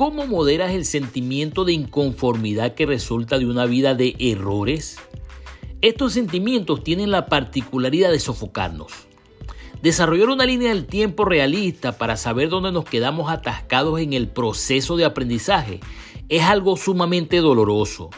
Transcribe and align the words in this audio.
cómo 0.00 0.26
moderas 0.26 0.72
el 0.72 0.86
sentimiento 0.86 1.66
de 1.66 1.74
inconformidad 1.74 2.72
que 2.72 2.86
resulta 2.86 3.38
de 3.38 3.44
una 3.44 3.66
vida 3.66 3.94
de 3.94 4.16
errores? 4.18 4.96
Estos 5.82 6.14
sentimientos 6.14 6.82
tienen 6.82 7.10
la 7.10 7.26
particularidad 7.26 8.10
de 8.10 8.18
sofocarnos. 8.18 8.90
Desarrollar 9.82 10.30
una 10.30 10.46
línea 10.46 10.70
del 10.70 10.86
tiempo 10.86 11.26
realista 11.26 11.98
para 11.98 12.16
saber 12.16 12.48
dónde 12.48 12.72
nos 12.72 12.86
quedamos 12.86 13.30
atascados 13.30 14.00
en 14.00 14.14
el 14.14 14.28
proceso 14.28 14.96
de 14.96 15.04
aprendizaje 15.04 15.80
es 16.30 16.44
algo 16.44 16.78
sumamente 16.78 17.36
doloroso. 17.36 18.08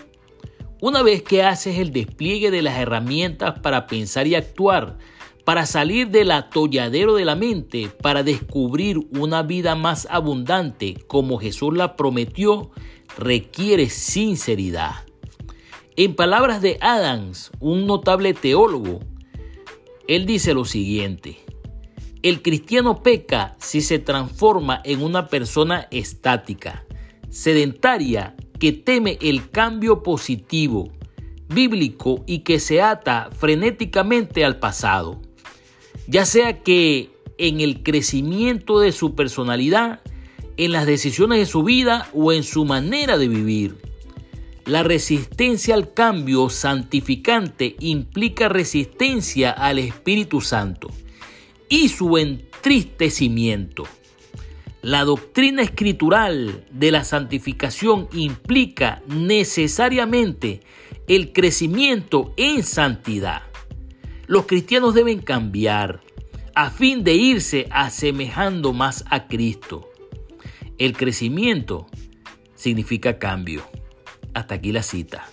Una 0.81 1.03
vez 1.03 1.25
que 1.25 1.43
haces 1.43 1.81
el 1.81 1.93
despliegue 1.93 2.53
de 2.53 2.63
las 2.63 2.79
herramientas 2.79 3.59
para 3.59 3.89
pensar 3.89 4.29
y 4.29 4.37
actuar, 4.37 4.99
para 5.45 5.67
salir 5.67 6.09
del 6.09 6.31
atolladero 6.31 7.15
de 7.15 7.25
la 7.25 7.35
mente, 7.35 7.89
para 8.01 8.23
descubrir 8.23 8.99
una 9.19 9.43
vida 9.43 9.75
más 9.75 10.07
abundante 10.11 10.95
como 11.07 11.39
Jesús 11.39 11.77
la 11.77 11.97
prometió, 11.97 12.71
requiere 13.19 13.89
sinceridad. 13.89 14.93
En 15.97 16.15
palabras 16.15 16.63
de 16.63 16.79
Adams, 16.81 17.51
un 17.61 17.87
notable 17.87 18.35
teólogo, 18.35 19.01
él 20.09 20.27
dice 20.27 20.55
lo 20.55 20.65
siguiente, 20.65 21.39
el 22.23 22.41
cristiano 22.41 23.03
peca 23.03 23.57
si 23.59 23.81
se 23.81 23.99
transforma 23.99 24.81
en 24.85 25.03
una 25.03 25.27
persona 25.27 25.89
estática, 25.91 26.85
sedentaria, 27.31 28.37
que 28.61 28.73
teme 28.73 29.19
el 29.21 29.51
cambio 29.51 30.05
positivo, 30.05 30.93
bíblico 31.49 32.23
y 32.27 32.41
que 32.41 32.61
se 32.61 32.81
ata 32.81 33.31
frenéticamente 33.33 34.45
al 34.45 34.61
pasado, 34.61 35.21
ya 36.07 36.25
sea 36.25 36.63
que 36.63 37.11
en 37.39 37.61
el 37.61 37.83
crecimiento 37.83 38.81
de 38.81 38.93
su 38.93 39.15
personalidad, 39.15 40.01
en 40.57 40.73
las 40.73 40.87
decisiones 40.87 41.39
de 41.39 41.47
su 41.47 41.63
vida 41.63 42.09
o 42.13 42.33
en 42.33 42.43
su 42.43 42.65
manera 42.65 43.19
de 43.19 43.29
vivir. 43.29 43.77
La 44.65 44.83
resistencia 44.83 45.75
al 45.75 45.93
cambio 45.93 46.49
santificante 46.49 47.75
implica 47.81 48.49
resistencia 48.49 49.51
al 49.51 49.79
Espíritu 49.81 50.41
Santo 50.41 50.89
y 51.69 51.89
su 51.89 52.17
entristecimiento. 52.17 53.85
La 54.83 55.05
doctrina 55.05 55.63
escritural 55.63 56.65
de 56.71 56.91
la 56.91 57.05
santificación 57.05 58.09
implica 58.13 59.03
necesariamente 59.09 60.61
el 61.09 61.33
crecimiento 61.33 62.33
en 62.37 62.63
santidad. 62.63 63.52
Los 64.33 64.47
cristianos 64.47 64.95
deben 64.95 65.21
cambiar 65.21 66.01
a 66.55 66.71
fin 66.71 67.05
de 67.05 67.13
irse 67.13 67.69
asemejando 67.71 68.73
más 68.73 69.05
a 69.11 69.27
Cristo. 69.27 69.91
El 70.79 70.97
crecimiento 70.97 71.87
significa 72.55 73.19
cambio. 73.19 73.63
Hasta 74.33 74.55
aquí 74.55 74.73
la 74.73 74.83
cita. 74.83 75.29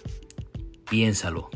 Piénsalo. 0.89 1.49